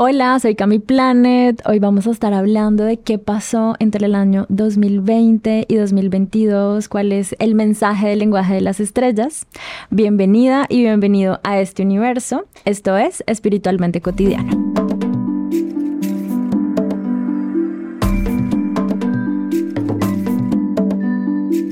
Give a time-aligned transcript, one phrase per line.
[0.00, 1.60] Hola, soy Cami Planet.
[1.66, 7.10] Hoy vamos a estar hablando de qué pasó entre el año 2020 y 2022, cuál
[7.10, 9.48] es el mensaje del lenguaje de las estrellas.
[9.90, 12.44] Bienvenida y bienvenido a este universo.
[12.64, 14.72] Esto es Espiritualmente Cotidiano.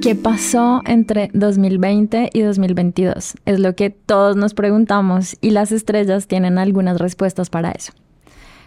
[0.02, 3.34] ¿Qué pasó entre 2020 y 2022?
[3.44, 7.92] Es lo que todos nos preguntamos y las estrellas tienen algunas respuestas para eso.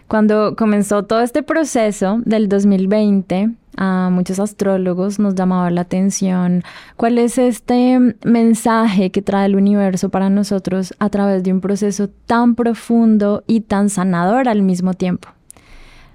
[0.10, 6.64] Cuando comenzó todo este proceso del 2020, a muchos astrólogos nos llamaba la atención
[6.96, 12.10] cuál es este mensaje que trae el universo para nosotros a través de un proceso
[12.26, 15.30] tan profundo y tan sanador al mismo tiempo.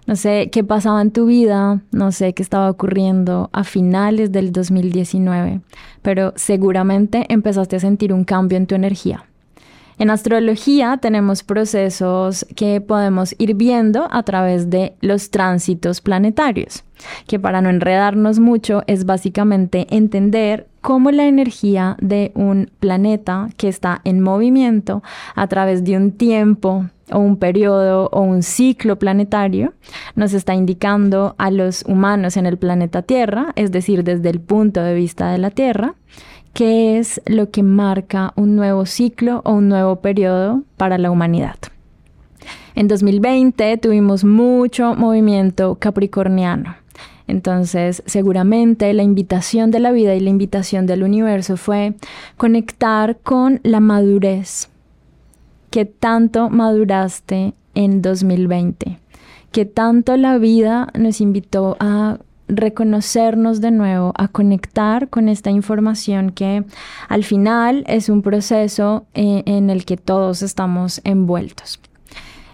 [0.08, 4.50] No sé qué pasaba en tu vida, no sé qué estaba ocurriendo a finales del
[4.50, 5.61] 2019,
[6.02, 9.24] pero seguramente empezaste a sentir un cambio en tu energía
[9.98, 16.84] en astrología tenemos procesos que podemos ir viendo a través de los tránsitos planetarios,
[17.27, 23.69] que para no enredarnos mucho es básicamente entender cómo la energía de un planeta que
[23.69, 25.03] está en movimiento
[25.34, 29.75] a través de un tiempo o un periodo o un ciclo planetario
[30.14, 34.83] nos está indicando a los humanos en el planeta Tierra, es decir, desde el punto
[34.83, 35.95] de vista de la Tierra,
[36.55, 41.56] qué es lo que marca un nuevo ciclo o un nuevo periodo para la humanidad.
[42.77, 46.77] En 2020 tuvimos mucho movimiento capricorniano.
[47.27, 51.94] Entonces, seguramente la invitación de la vida y la invitación del universo fue
[52.36, 54.68] conectar con la madurez.
[55.70, 58.98] ¿Qué tanto maduraste en 2020?
[59.50, 62.18] ¿Qué tanto la vida nos invitó a
[62.48, 66.64] reconocernos de nuevo, a conectar con esta información que
[67.09, 71.81] al final es un proceso eh, en el que todos estamos envueltos.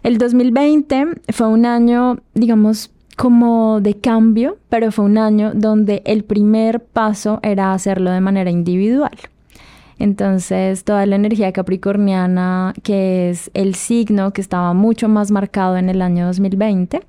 [0.02, 6.24] El 2020 fue un año, digamos, como de cambio, pero fue un año donde el
[6.24, 9.12] primer paso era hacerlo de manera individual.
[10.00, 15.90] Entonces, toda la energía capricorniana, que es el signo que estaba mucho más marcado en
[15.90, 17.02] el año 2020,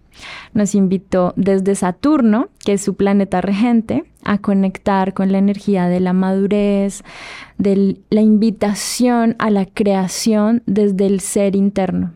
[0.54, 6.02] nos invitó desde Saturno, que es su planeta regente, a conectar con la energía de
[6.02, 7.06] la madurez,
[7.58, 12.12] de la invitación a la creación desde el ser interno.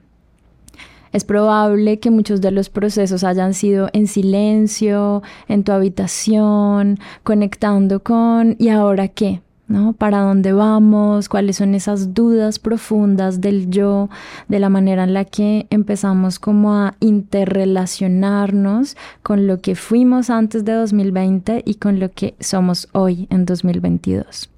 [1.14, 8.04] Es probable que muchos de los procesos hayan sido en silencio, en tu habitación, conectando
[8.04, 9.45] con ¿y ahora qué?
[9.68, 9.94] ¿No?
[9.94, 11.30] ¿Para dónde vamos?
[11.30, 14.10] ¿Cuáles son esas dudas profundas del yo,
[14.48, 20.66] de la manera en la que empezamos como a interrelacionarnos con lo que fuimos antes
[20.66, 24.50] de 2020 y con lo que somos hoy en 2022?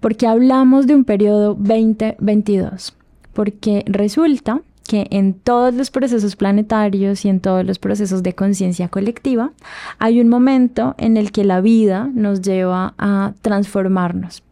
[0.00, 2.94] Porque hablamos de un periodo 2022,
[3.32, 8.88] porque resulta que en todos los procesos planetarios y en todos los procesos de conciencia
[8.88, 9.52] colectiva
[9.98, 14.42] hay un momento en el que la vida nos lleva a transformarnos.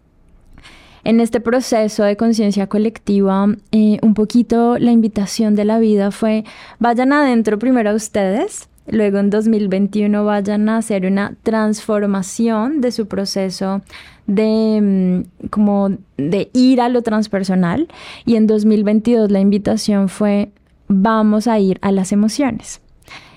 [1.05, 6.45] En este proceso de conciencia colectiva, eh, un poquito la invitación de la vida fue,
[6.79, 13.07] vayan adentro primero a ustedes, luego en 2021 vayan a hacer una transformación de su
[13.07, 13.83] proceso
[14.27, 17.89] de mm, como de ir a lo transpersonal
[18.25, 20.53] y en 2022 la invitación fue
[20.89, 22.81] vamos a ir a las emociones.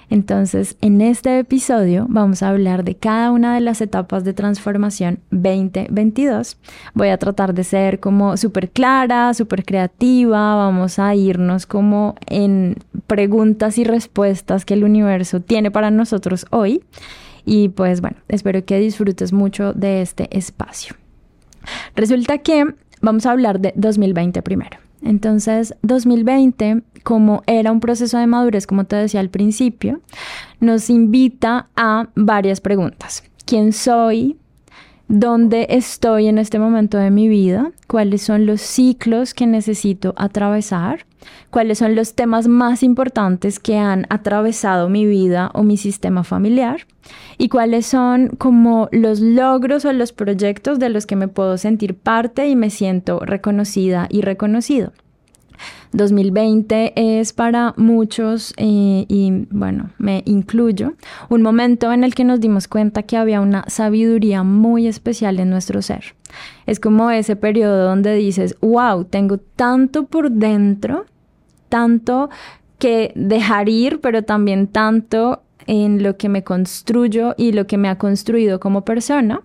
[0.10, 5.20] Entonces, en este episodio vamos a hablar de cada una de las etapas de transformación
[5.32, 6.58] 2022.
[6.94, 12.78] Voy a tratar de ser como súper clara, súper creativa, vamos a irnos como en
[13.08, 16.84] preguntas y respuestas que el universo tiene para nosotros hoy.
[17.46, 20.96] Y pues bueno, espero que disfrutes mucho de este espacio.
[21.96, 22.66] Resulta que
[23.02, 24.85] vamos a hablar de 2020 primero.
[25.06, 30.02] Entonces, 2020, como era un proceso de madurez, como te decía al principio,
[30.60, 33.24] nos invita a varias preguntas.
[33.46, 34.38] ¿Quién soy?
[35.08, 41.06] dónde estoy en este momento de mi vida, cuáles son los ciclos que necesito atravesar,
[41.52, 46.88] cuáles son los temas más importantes que han atravesado mi vida o mi sistema familiar
[47.38, 51.96] y cuáles son como los logros o los proyectos de los que me puedo sentir
[51.96, 54.92] parte y me siento reconocida y reconocido.
[55.94, 60.94] 2020 es para muchos, eh, y bueno, me incluyo,
[61.30, 65.50] un momento en el que nos dimos cuenta que había una sabiduría muy especial en
[65.50, 66.16] nuestro ser.
[66.66, 71.06] Es como ese periodo donde dices, wow, tengo tanto por dentro,
[71.70, 72.30] tanto
[72.80, 77.90] que dejar ir, pero también tanto en lo que me construyo y lo que me
[77.90, 79.42] ha construido como persona,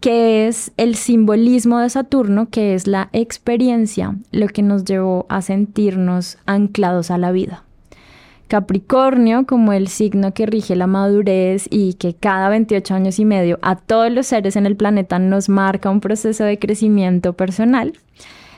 [0.00, 5.42] que es el simbolismo de Saturno, que es la experiencia, lo que nos llevó a
[5.42, 7.64] sentirnos anclados a la vida.
[8.48, 13.58] Capricornio, como el signo que rige la madurez y que cada 28 años y medio
[13.62, 17.94] a todos los seres en el planeta nos marca un proceso de crecimiento personal,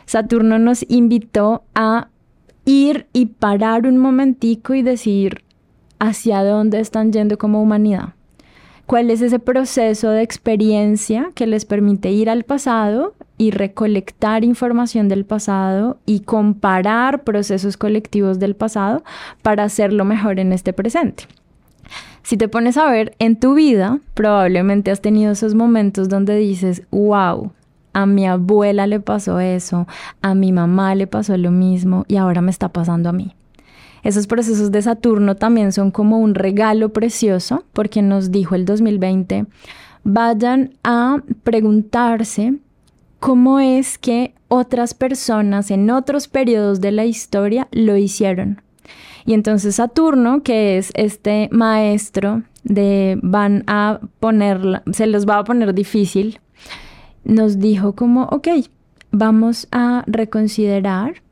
[0.05, 2.09] Saturno nos invitó a
[2.65, 5.44] ir y parar un momentico y decir
[6.05, 8.15] hacia dónde están yendo como humanidad.
[8.87, 15.09] ¿Cuál es ese proceso de experiencia que les permite ir al pasado y recolectar información
[15.09, 19.03] del pasado y comparar procesos colectivos del pasado
[19.41, 21.25] para hacerlo mejor en este presente?
[22.23, 26.83] Si te pones a ver en tu vida, probablemente has tenido esos momentos donde dices,
[26.91, 27.53] wow,
[27.95, 29.87] a mi abuela le pasó eso,
[30.21, 33.35] a mi mamá le pasó lo mismo y ahora me está pasando a mí.
[34.05, 39.47] Esos procesos de Saturno también son como un regalo precioso porque nos dijo el 2020,
[40.05, 42.55] vayan a preguntarse
[43.19, 48.61] cómo es que otras personas en otros periodos de la historia lo hicieron.
[49.25, 55.45] Y entonces Saturno, que es este maestro de van a poner, se los va a
[55.45, 56.41] poner difícil,
[57.25, 58.49] nos dijo como, ok,
[59.11, 61.24] vamos a reconsiderar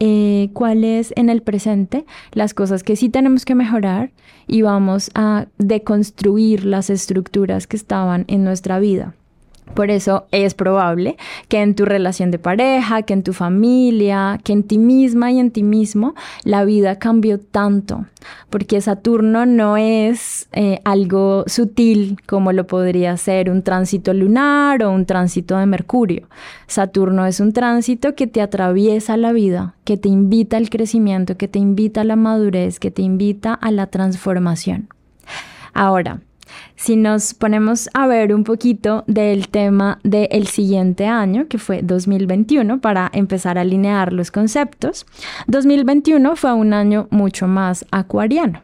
[0.00, 4.10] eh, cuáles en el presente las cosas que sí tenemos que mejorar
[4.46, 9.14] y vamos a deconstruir las estructuras que estaban en nuestra vida.
[9.74, 11.16] Por eso es probable
[11.48, 15.38] que en tu relación de pareja, que en tu familia, que en ti misma y
[15.38, 16.14] en ti mismo,
[16.44, 18.06] la vida cambió tanto,
[18.50, 24.90] porque Saturno no es eh, algo sutil como lo podría ser un tránsito lunar o
[24.90, 26.28] un tránsito de Mercurio.
[26.66, 31.48] Saturno es un tránsito que te atraviesa la vida, que te invita al crecimiento, que
[31.48, 34.88] te invita a la madurez, que te invita a la transformación.
[35.72, 36.20] Ahora,
[36.76, 42.80] si nos ponemos a ver un poquito del tema del siguiente año, que fue 2021,
[42.80, 45.06] para empezar a alinear los conceptos,
[45.46, 48.62] 2021 fue un año mucho más acuariano.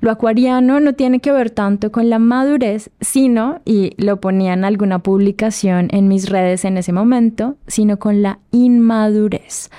[0.00, 4.64] Lo acuariano no tiene que ver tanto con la madurez, sino, y lo ponía en
[4.64, 9.70] alguna publicación en mis redes en ese momento, sino con la inmadurez.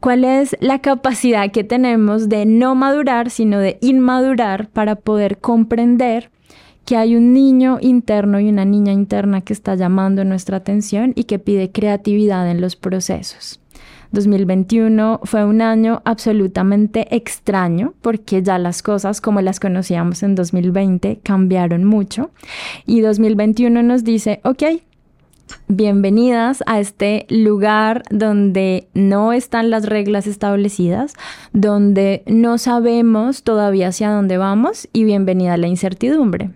[0.00, 6.30] ¿Cuál es la capacidad que tenemos de no madurar, sino de inmadurar para poder comprender
[6.88, 11.24] que hay un niño interno y una niña interna que está llamando nuestra atención y
[11.24, 13.60] que pide creatividad en los procesos.
[14.12, 21.20] 2021 fue un año absolutamente extraño porque ya las cosas como las conocíamos en 2020
[21.22, 22.30] cambiaron mucho
[22.86, 24.62] y 2021 nos dice, ok,
[25.66, 31.14] Bienvenidas a este lugar donde no están las reglas establecidas,
[31.54, 36.50] donde no sabemos todavía hacia dónde vamos y bienvenida a la incertidumbre.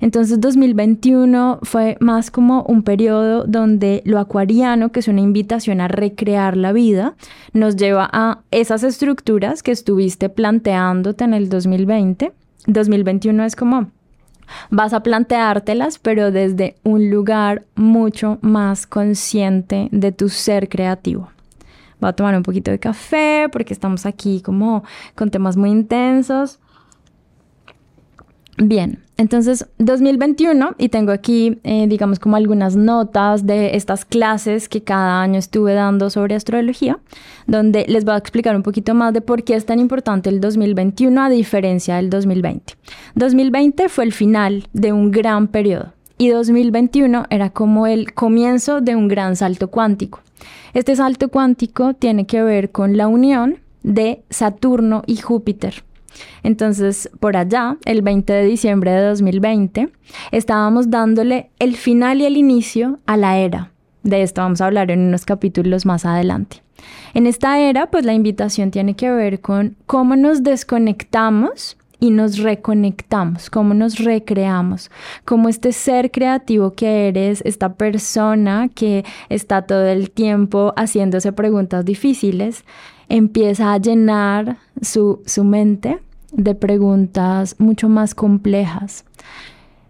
[0.00, 5.88] Entonces 2021 fue más como un periodo donde lo acuariano, que es una invitación a
[5.88, 7.14] recrear la vida,
[7.52, 12.32] nos lleva a esas estructuras que estuviste planteándote en el 2020.
[12.66, 13.90] 2021 es como
[14.70, 21.28] vas a planteártelas, pero desde un lugar mucho más consciente de tu ser creativo.
[22.00, 24.82] Voy a tomar un poquito de café porque estamos aquí como
[25.14, 26.58] con temas muy intensos.
[28.58, 34.82] Bien, entonces 2021 y tengo aquí, eh, digamos, como algunas notas de estas clases que
[34.82, 36.98] cada año estuve dando sobre astrología,
[37.46, 40.40] donde les voy a explicar un poquito más de por qué es tan importante el
[40.40, 42.74] 2021 a diferencia del 2020.
[43.14, 48.94] 2020 fue el final de un gran periodo y 2021 era como el comienzo de
[48.94, 50.20] un gran salto cuántico.
[50.74, 55.82] Este salto cuántico tiene que ver con la unión de Saturno y Júpiter.
[56.42, 59.90] Entonces, por allá, el 20 de diciembre de 2020,
[60.32, 63.70] estábamos dándole el final y el inicio a la era.
[64.02, 66.62] De esto vamos a hablar en unos capítulos más adelante.
[67.12, 72.38] En esta era, pues la invitación tiene que ver con cómo nos desconectamos y nos
[72.38, 74.90] reconectamos, cómo nos recreamos,
[75.26, 81.84] cómo este ser creativo que eres, esta persona que está todo el tiempo haciéndose preguntas
[81.84, 82.64] difíciles,
[83.10, 85.98] empieza a llenar su, su mente
[86.32, 89.04] de preguntas mucho más complejas.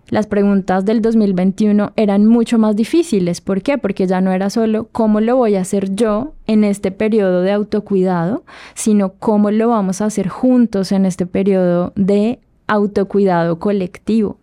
[0.09, 3.41] Las preguntas del 2021 eran mucho más difíciles.
[3.41, 3.79] ¿Por qué?
[3.79, 7.53] Porque ya no era solo cómo lo voy a hacer yo en este periodo de
[7.53, 8.43] autocuidado,
[8.75, 14.40] sino cómo lo vamos a hacer juntos en este periodo de autocuidado colectivo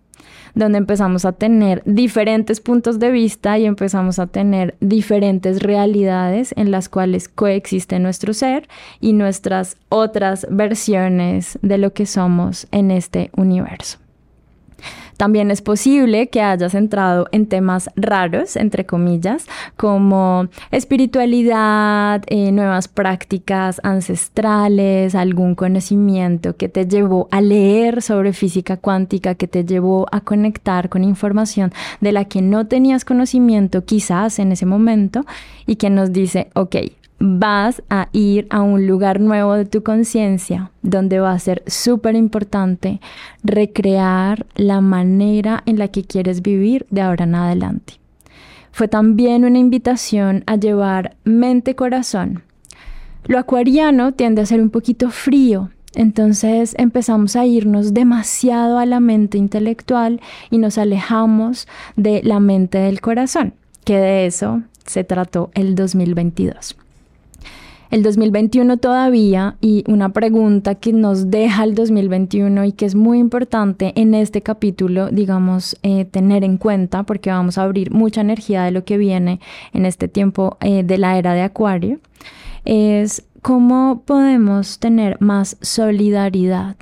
[0.58, 6.72] donde empezamos a tener diferentes puntos de vista y empezamos a tener diferentes realidades en
[6.72, 8.68] las cuales coexiste nuestro ser
[9.00, 14.00] y nuestras otras versiones de lo que somos en este universo.
[15.18, 22.88] También es posible que hayas entrado en temas raros, entre comillas, como espiritualidad, eh, nuevas
[22.88, 30.06] prácticas ancestrales, algún conocimiento que te llevó a leer sobre física cuántica, que te llevó
[30.12, 35.26] a conectar con información de la que no tenías conocimiento quizás en ese momento
[35.66, 36.76] y que nos dice, ok,
[37.20, 42.16] vas a ir a un lugar nuevo de tu conciencia donde va a ser súper
[42.16, 43.00] importante
[43.44, 47.94] recrear la manera en la que quieres vivir de ahora en adelante.
[48.72, 52.44] Fue también una invitación a llevar mente-corazón.
[53.26, 59.00] Lo acuariano tiende a ser un poquito frío, entonces empezamos a irnos demasiado a la
[59.00, 60.22] mente intelectual
[60.52, 66.78] y nos alejamos de la mente del corazón, que de eso se trató el 2022
[67.90, 73.20] el 2021 todavía y una pregunta que nos deja el 2021 y que es muy
[73.20, 78.64] importante en este capítulo, digamos, eh, tener en cuenta porque vamos a abrir mucha energía
[78.64, 79.40] de lo que viene
[79.74, 82.00] en este tiempo eh, de la era de Acuario,
[82.66, 86.76] es cómo podemos tener más solidaridad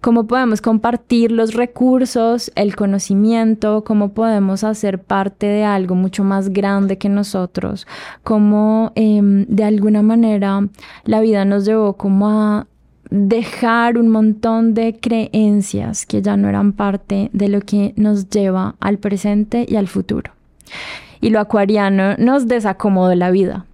[0.00, 6.50] cómo podemos compartir los recursos, el conocimiento, cómo podemos hacer parte de algo mucho más
[6.50, 7.86] grande que nosotros,
[8.22, 10.68] cómo em, de alguna manera
[11.04, 12.66] la vida nos llevó como a
[13.10, 18.74] dejar un montón de creencias que ya no eran parte de lo que nos lleva
[18.80, 20.32] al presente y al futuro.
[21.20, 23.66] Y lo acuariano nos desacomodó la vida,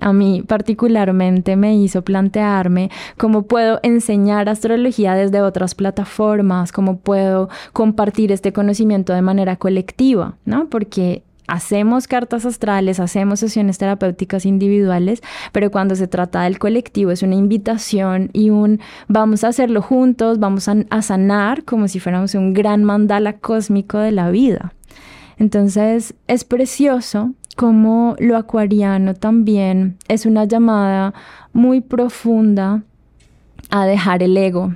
[0.00, 7.48] a mí particularmente me hizo plantearme cómo puedo enseñar astrología desde otras plataformas, cómo puedo
[7.72, 10.68] compartir este conocimiento de manera colectiva, ¿no?
[10.68, 17.22] Porque hacemos cartas astrales, hacemos sesiones terapéuticas individuales, pero cuando se trata del colectivo es
[17.22, 22.34] una invitación y un vamos a hacerlo juntos, vamos a, a sanar como si fuéramos
[22.34, 24.72] un gran mandala cósmico de la vida.
[25.38, 31.14] Entonces es precioso como lo acuariano también es una llamada
[31.52, 32.82] muy profunda
[33.70, 34.74] a dejar el ego,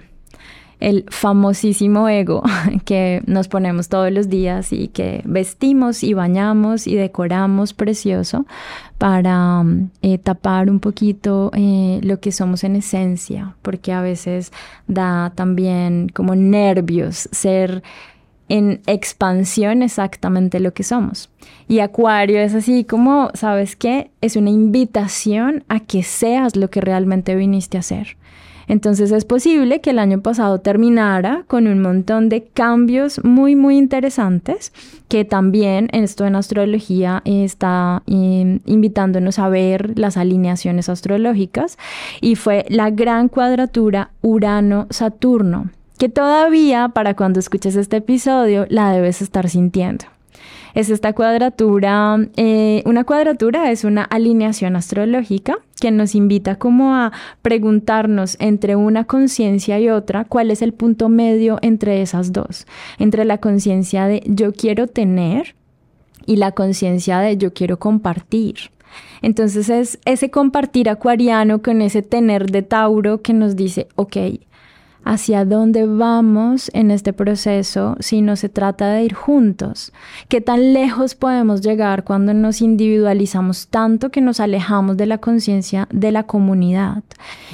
[0.81, 2.43] el famosísimo ego
[2.87, 8.47] que nos ponemos todos los días y que vestimos y bañamos y decoramos precioso
[8.97, 9.63] para
[10.01, 14.53] eh, tapar un poquito eh, lo que somos en esencia, porque a veces
[14.89, 17.83] da también como nervios ser
[18.51, 21.31] en expansión exactamente lo que somos.
[21.69, 24.11] Y Acuario es así como, ¿sabes qué?
[24.21, 28.19] Es una invitación a que seas lo que realmente viniste a ser.
[28.67, 33.77] Entonces es posible que el año pasado terminara con un montón de cambios muy, muy
[33.77, 34.73] interesantes,
[35.09, 41.79] que también esto en astrología está invitándonos a ver las alineaciones astrológicas,
[42.21, 49.21] y fue la gran cuadratura Urano-Saturno que todavía para cuando escuches este episodio la debes
[49.21, 50.07] estar sintiendo.
[50.73, 57.13] Es esta cuadratura, eh, una cuadratura es una alineación astrológica que nos invita como a
[57.43, 62.67] preguntarnos entre una conciencia y otra cuál es el punto medio entre esas dos,
[62.99, 65.55] entre la conciencia de yo quiero tener
[66.25, 68.71] y la conciencia de yo quiero compartir.
[69.21, 74.17] Entonces es ese compartir acuariano con ese tener de Tauro que nos dice, ok,
[75.05, 79.93] hacia dónde vamos en este proceso si no se trata de ir juntos.
[80.29, 85.89] ¿Qué tan lejos podemos llegar cuando nos individualizamos tanto que nos alejamos de la conciencia
[85.93, 87.03] de la comunidad?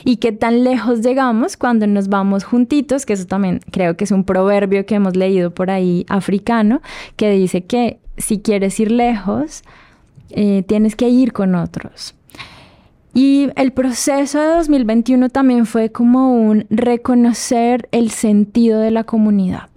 [0.04, 3.06] ¿Y qué tan lejos llegamos cuando nos vamos juntitos?
[3.06, 6.80] Que eso también creo que es un proverbio que hemos leído por ahí africano
[7.16, 9.62] que dice que si quieres ir lejos,
[10.30, 12.14] eh, tienes que ir con otros.
[13.16, 19.70] Y el proceso de 2021 también fue como un reconocer el sentido de la comunidad.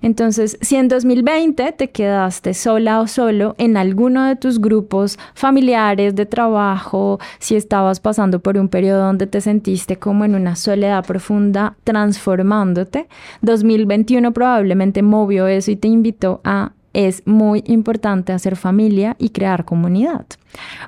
[0.00, 6.14] Entonces, si en 2020 te quedaste sola o solo en alguno de tus grupos familiares
[6.14, 11.04] de trabajo, si estabas pasando por un periodo donde te sentiste como en una soledad
[11.04, 13.06] profunda transformándote,
[13.42, 19.64] 2021 probablemente movió eso y te invitó a es muy importante hacer familia y crear
[19.64, 20.26] comunidad,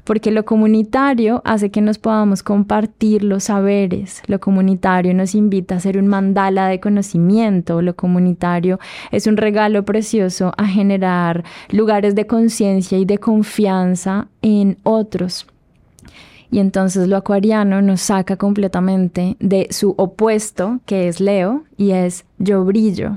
[0.04, 5.78] porque lo comunitario hace que nos podamos compartir los saberes, lo comunitario nos invita a
[5.78, 8.78] hacer un mandala de conocimiento, lo comunitario
[9.10, 15.46] es un regalo precioso a generar lugares de conciencia y de confianza en otros.
[16.50, 22.26] Y entonces lo acuariano nos saca completamente de su opuesto, que es Leo, y es
[22.38, 23.16] yo brillo,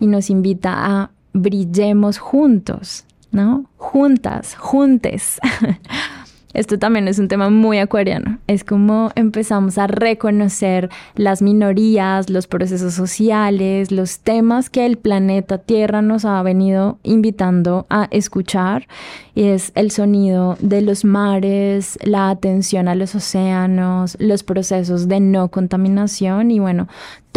[0.00, 3.66] y nos invita a brillemos juntos, ¿no?
[3.76, 5.40] Juntas, juntes.
[6.54, 8.38] esto también es un tema muy acuariano.
[8.46, 15.58] Es como empezamos a reconocer las minorías, los procesos sociales, los temas que el planeta
[15.58, 18.88] Tierra nos ha venido invitando a escuchar.
[19.34, 25.20] Y es el sonido de los mares, la atención a los océanos, los procesos de
[25.20, 26.88] no contaminación y bueno,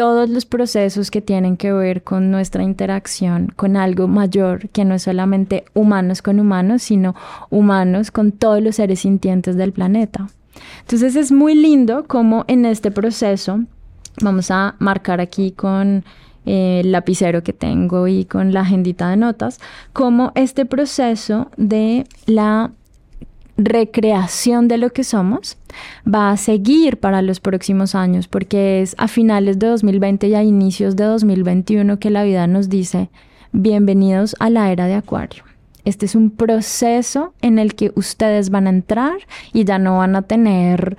[0.02, 4.96] todos los procesos que tienen que ver con nuestra interacción con algo mayor que no
[4.96, 7.14] es solamente humanos con humanos, sino
[7.52, 10.28] humanos con todos los seres sintientes del planeta.
[10.80, 13.60] Entonces es muy lindo como en este proceso,
[14.24, 16.04] vamos a marcar aquí con
[16.48, 19.60] eh, el lapicero que tengo y con la agendita de notas,
[19.94, 22.72] como este proceso de la
[23.64, 25.58] recreación de lo que somos
[26.12, 30.44] va a seguir para los próximos años, porque es a finales de 2020 y a
[30.44, 33.10] inicios de 2021 que la vida nos dice,
[33.52, 35.44] bienvenidos a la era de Acuario.
[35.84, 39.18] Este es un proceso en el que ustedes van a entrar
[39.52, 40.96] y ya no van a tener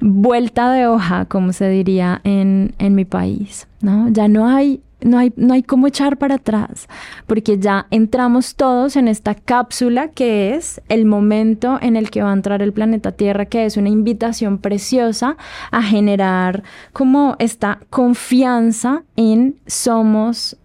[0.00, 3.66] vuelta de hoja, como se diría en, en mi país.
[3.80, 4.08] ¿no?
[4.10, 6.88] Ya no hay no hay, no hay cómo echar para atrás,
[7.26, 12.30] porque ya entramos todos en esta cápsula que es el momento en el que va
[12.30, 15.36] a entrar el planeta Tierra, que es una invitación preciosa
[15.70, 16.62] a generar
[16.92, 20.56] como esta confianza en somos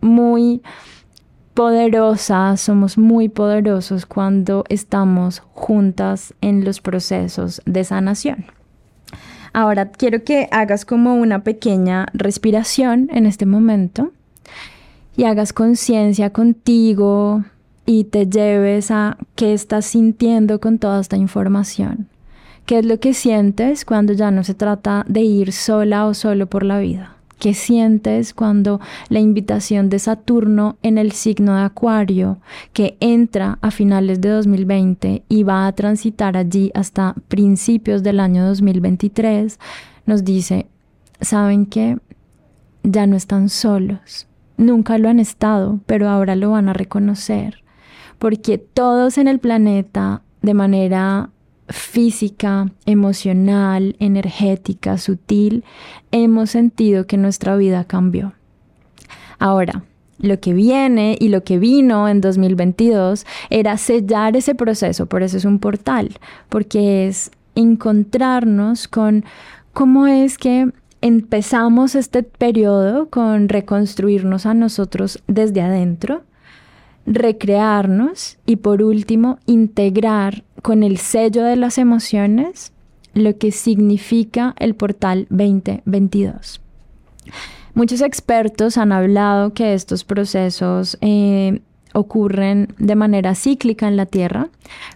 [0.00, 0.62] muy
[1.54, 8.55] poderosas, somos muy poderosos cuando estamos juntas en los procesos de sanación.
[9.56, 14.12] Ahora quiero que hagas como una pequeña respiración en este momento
[15.16, 17.42] y hagas conciencia contigo
[17.86, 22.06] y te lleves a qué estás sintiendo con toda esta información.
[22.66, 26.48] ¿Qué es lo que sientes cuando ya no se trata de ir sola o solo
[26.48, 27.15] por la vida?
[27.38, 32.38] ¿Qué sientes cuando la invitación de Saturno en el signo de Acuario,
[32.72, 38.46] que entra a finales de 2020 y va a transitar allí hasta principios del año
[38.46, 39.58] 2023,
[40.06, 40.66] nos dice,
[41.20, 41.98] ¿saben qué?
[42.82, 44.26] Ya no están solos.
[44.56, 47.62] Nunca lo han estado, pero ahora lo van a reconocer.
[48.18, 51.28] Porque todos en el planeta, de manera
[51.68, 55.64] física, emocional, energética, sutil,
[56.12, 58.34] hemos sentido que nuestra vida cambió.
[59.38, 59.84] Ahora,
[60.18, 65.36] lo que viene y lo que vino en 2022 era sellar ese proceso, por eso
[65.36, 69.24] es un portal, porque es encontrarnos con
[69.72, 70.70] cómo es que
[71.02, 76.22] empezamos este periodo con reconstruirnos a nosotros desde adentro,
[77.06, 82.72] recrearnos y por último integrar con el sello de las emociones
[83.14, 86.60] lo que significa el portal 2022.
[87.74, 91.60] Muchos expertos han hablado que estos procesos eh,
[91.94, 94.48] ocurren de manera cíclica en la Tierra,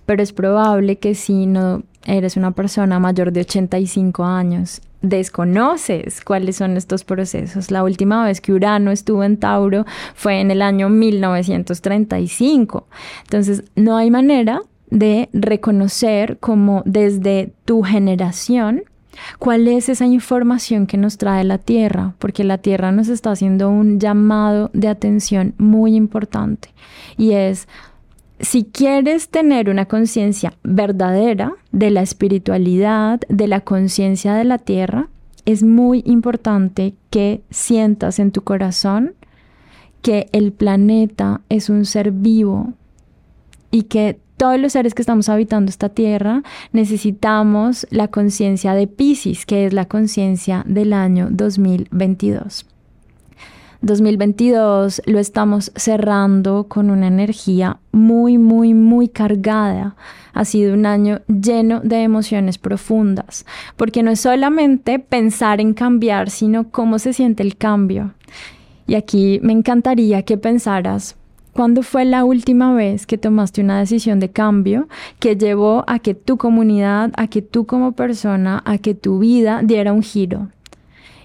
[0.06, 6.56] pero es probable que si no eres una persona mayor de 85 años desconoces cuáles
[6.56, 7.70] son estos procesos.
[7.70, 12.86] La última vez que Urano estuvo en Tauro fue en el año 1935.
[13.24, 18.82] Entonces, no hay manera de reconocer como desde tu generación
[19.38, 23.68] cuál es esa información que nos trae la Tierra, porque la Tierra nos está haciendo
[23.68, 26.72] un llamado de atención muy importante
[27.16, 27.68] y es
[28.40, 35.08] si quieres tener una conciencia verdadera de la espiritualidad, de la conciencia de la tierra,
[35.44, 39.14] es muy importante que sientas en tu corazón
[40.00, 42.72] que el planeta es un ser vivo
[43.70, 49.44] y que todos los seres que estamos habitando esta tierra necesitamos la conciencia de Pisces,
[49.44, 52.64] que es la conciencia del año 2022.
[53.82, 59.94] 2022 lo estamos cerrando con una energía muy, muy, muy cargada.
[60.32, 63.44] Ha sido un año lleno de emociones profundas,
[63.76, 68.14] porque no es solamente pensar en cambiar, sino cómo se siente el cambio.
[68.86, 71.16] Y aquí me encantaría que pensaras,
[71.52, 76.14] ¿cuándo fue la última vez que tomaste una decisión de cambio que llevó a que
[76.14, 80.48] tu comunidad, a que tú como persona, a que tu vida diera un giro?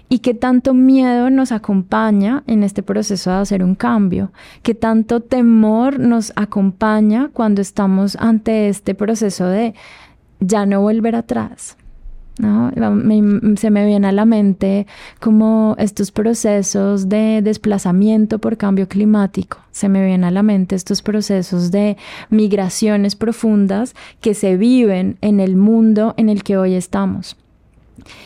[0.08, 4.30] y qué tanto miedo nos acompaña en este proceso de hacer un cambio,
[4.62, 9.74] qué tanto temor nos acompaña cuando estamos ante este proceso de
[10.40, 11.76] ya no volver atrás.
[12.38, 12.70] ¿No?
[13.56, 14.86] se me viene a la mente
[15.20, 21.02] como estos procesos de desplazamiento por cambio climático, se me viene a la mente estos
[21.02, 21.96] procesos de
[22.30, 27.36] migraciones profundas que se viven en el mundo en el que hoy estamos.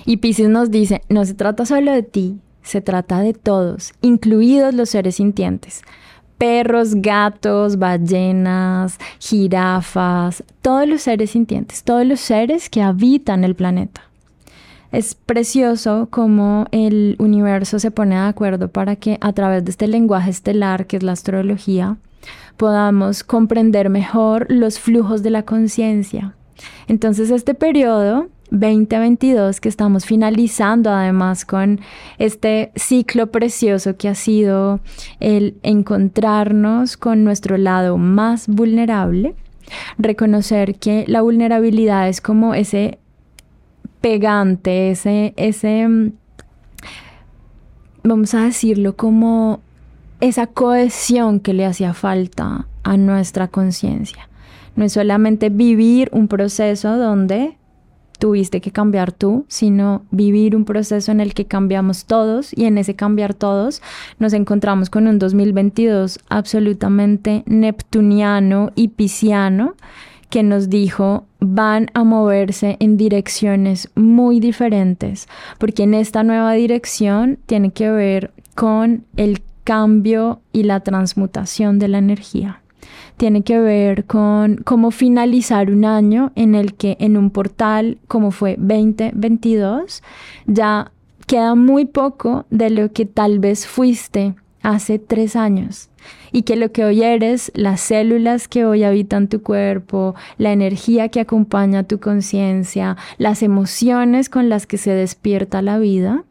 [0.05, 4.75] Y Pisces nos dice, no se trata solo de ti, se trata de todos, incluidos
[4.75, 5.83] los seres sintientes.
[6.41, 14.01] Perros, gatos, ballenas, jirafas, todos los seres sintientes, todos los seres que habitan el planeta.
[14.91, 19.87] Es precioso cómo el universo se pone de acuerdo para que a través de este
[19.87, 21.99] lenguaje estelar que es la astrología
[22.57, 26.35] podamos comprender mejor los flujos de la conciencia.
[26.89, 31.81] Entonces este periodo 2022 que estamos finalizando además con
[32.19, 34.81] este ciclo precioso que ha sido
[35.21, 39.35] el encontrarnos con nuestro lado más vulnerable,
[39.99, 42.99] reconocer que la vulnerabilidad es como ese
[44.01, 46.13] pegante, ese, ese, mm,
[48.03, 49.61] vamos a decirlo, como
[50.21, 54.29] esa cohesión que le hacía falta a nuestra conciencia.
[54.77, 57.57] No es solamente vivir un proceso donde
[58.21, 62.79] tuviste que cambiar tú, sino vivir un proceso en el que cambiamos todos y en
[62.79, 63.83] ese cambiar todos
[64.21, 69.75] nos encontramos con un 2022 absolutamente neptuniano y pisciano
[70.29, 75.27] que nos dijo van a moverse en direcciones muy diferentes,
[75.59, 81.89] porque en esta nueva dirección tiene que ver con el cambio y la transmutación de
[81.89, 82.60] la energía.
[83.21, 88.31] Tiene que ver con cómo finalizar un año en el que en un portal como
[88.31, 90.03] fue 2022
[90.47, 90.91] ya
[91.27, 95.91] queda muy poco de lo que tal vez fuiste hace tres años.
[96.33, 101.11] Y que lo que hoy eres, las células que hoy habitan tu cuerpo, la energía
[101.11, 106.25] que acompaña tu conciencia, las emociones con las que se despierta la vida,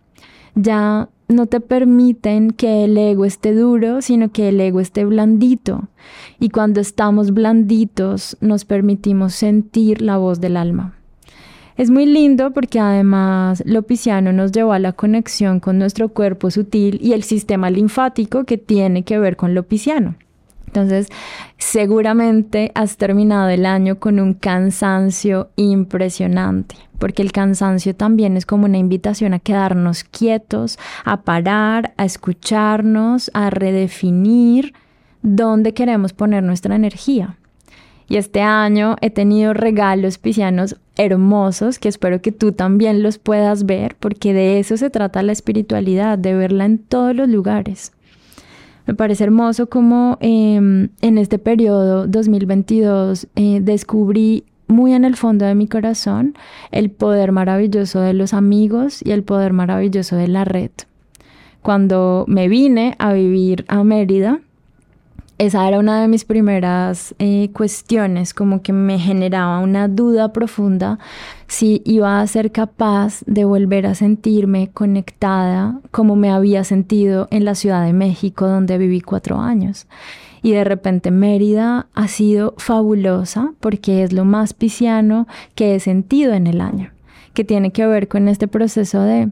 [0.55, 5.87] ya no te permiten que el ego esté duro, sino que el ego esté blandito.
[6.39, 10.95] Y cuando estamos blanditos nos permitimos sentir la voz del alma.
[11.77, 16.51] Es muy lindo porque además lo pisciano nos llevó a la conexión con nuestro cuerpo
[16.51, 20.15] sutil y el sistema linfático que tiene que ver con lo pisciano.
[20.69, 21.07] Entonces,
[21.57, 28.65] seguramente has terminado el año con un cansancio impresionante, porque el cansancio también es como
[28.65, 34.75] una invitación a quedarnos quietos, a parar, a escucharnos, a redefinir
[35.23, 37.35] dónde queremos poner nuestra energía.
[38.07, 43.65] Y este año he tenido regalos piscianos hermosos que espero que tú también los puedas
[43.65, 47.91] ver, porque de eso se trata la espiritualidad, de verla en todos los lugares.
[48.89, 55.45] Me parece hermoso como em, en este periodo 2022 eh, descubrí muy en el fondo
[55.45, 56.33] de mi corazón
[56.71, 60.71] el poder maravilloso de los amigos y el poder maravilloso de la red.
[61.61, 64.39] Cuando me vine a vivir a Mérida,
[65.39, 70.99] esa era una de mis primeras eh, cuestiones, como que me generaba una duda profunda
[71.47, 77.45] si iba a ser capaz de volver a sentirme conectada como me había sentido en
[77.45, 79.87] la Ciudad de México, donde viví cuatro años.
[80.41, 85.25] Y de repente Mérida ha sido fabulosa porque es lo más pisciano
[85.55, 86.91] que he sentido en el año,
[87.33, 89.31] que tiene que ver con este proceso de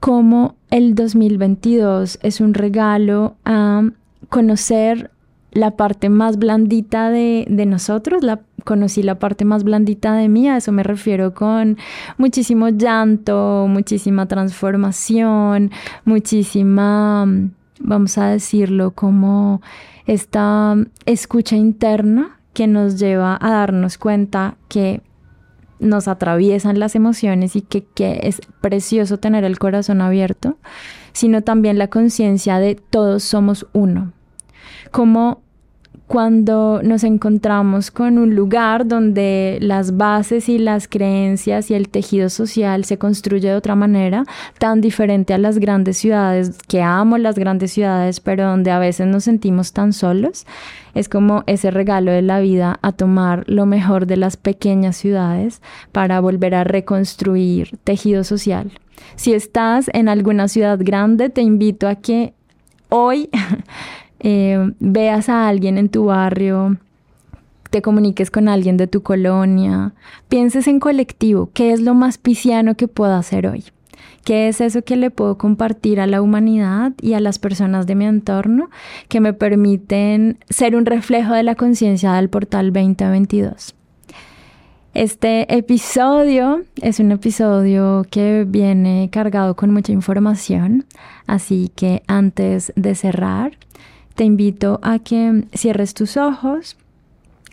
[0.00, 3.84] cómo el 2022 es un regalo a
[4.32, 5.10] conocer
[5.52, 10.56] la parte más blandita de, nosotros, la, conocí la parte más blandita de mí, a
[10.56, 11.76] eso me refiero con
[12.16, 15.70] muchísimo llanto, muchísima transformación,
[16.06, 17.26] muchísima,
[17.78, 19.60] vamos a decirlo, como
[20.06, 25.02] esta escucha interna que nos lleva a darnos cuenta que
[25.78, 30.56] nos atraviesan las emociones y que, que es precioso tener el corazón abierto,
[31.12, 34.14] sino también la conciencia de todos somos uno
[34.92, 35.42] como
[36.12, 42.28] cuando nos encontramos con un lugar donde las bases y las creencias y el tejido
[42.28, 44.24] social se construye de otra manera,
[44.58, 49.06] tan diferente a las grandes ciudades, que amo las grandes ciudades, pero donde a veces
[49.06, 50.44] nos sentimos tan solos,
[50.94, 55.62] es como ese regalo de la vida a tomar lo mejor de las pequeñas ciudades
[55.92, 58.70] para volver a reconstruir tejido social.
[59.16, 62.34] Si estás en alguna ciudad grande, te invito a que
[62.90, 63.30] hoy
[64.24, 66.78] Eh, veas a alguien en tu barrio,
[67.70, 69.94] te comuniques con alguien de tu colonia,
[70.28, 73.64] pienses en colectivo, ¿qué es lo más pisciano que puedo hacer hoy?
[74.24, 77.96] ¿Qué es eso que le puedo compartir a la humanidad y a las personas de
[77.96, 78.70] mi entorno
[79.08, 83.74] que me permiten ser un reflejo de la conciencia del portal 2022?
[84.94, 90.84] Este episodio es un episodio que viene cargado con mucha información,
[91.26, 93.56] así que antes de cerrar,
[94.14, 96.76] te invito a que cierres tus ojos,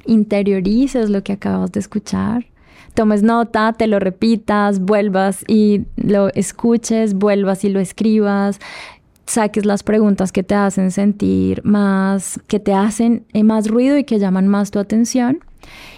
[0.06, 2.46] interiorices lo que acabas de escuchar,
[2.94, 8.60] tomes nota, te lo repitas, vuelvas y lo escuches, vuelvas y lo escribas.
[9.26, 14.04] saques las preguntas que te hacen sentir más, que te hacen eh, más ruido y
[14.04, 15.40] que llaman más tu atención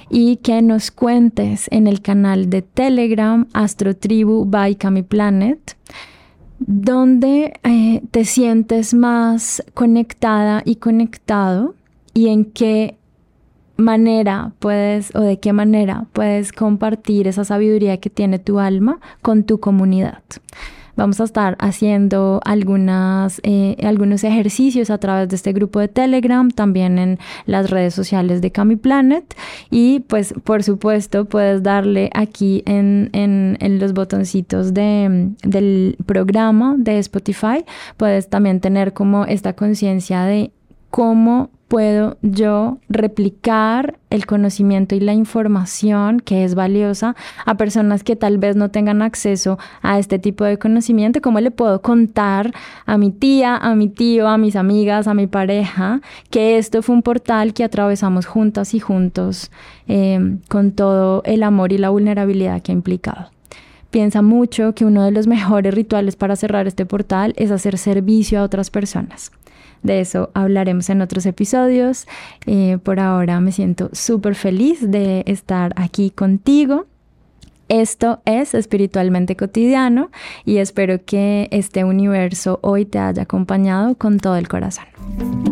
[0.09, 4.75] y que nos cuentes en el canal de Telegram Astro Tribu by
[5.07, 5.77] Planet
[6.67, 11.73] donde eh, te sientes más conectada y conectado
[12.13, 12.97] y en qué
[13.77, 19.43] manera puedes o de qué manera puedes compartir esa sabiduría que tiene tu alma con
[19.43, 20.21] tu comunidad.
[21.01, 26.51] Vamos a estar haciendo algunas, eh, algunos ejercicios a través de este grupo de Telegram,
[26.51, 29.35] también en las redes sociales de Cami Planet.
[29.71, 36.99] Y pues por supuesto puedes darle aquí en, en, los botoncitos de, del programa de
[36.99, 37.65] Spotify.
[37.97, 40.51] Puedes también tener como esta conciencia de
[40.91, 48.17] cómo puedo yo replicar el conocimiento y la información que es valiosa a personas que
[48.17, 51.21] tal vez no tengan acceso a este tipo de conocimiento?
[51.21, 52.53] ¿Cómo le puedo contar
[52.85, 56.93] a mi tía, a mi tío, a mis amigas, a mi pareja que esto fue
[56.93, 59.49] un portal que atravesamos juntas y juntos
[59.87, 63.29] em, con todo el amor y la vulnerabilidad que ha implicado?
[63.91, 68.41] Piensa mucho que uno de los mejores rituales para cerrar este portal es hacer servicio
[68.41, 69.31] a otras personas.
[69.83, 72.07] De eso hablaremos en otros episodios.
[72.45, 76.85] Eh, por ahora me siento súper feliz de estar aquí contigo.
[77.67, 80.11] Esto es espiritualmente cotidiano
[80.43, 85.50] y espero que este universo hoy te haya acompañado con todo el corazón.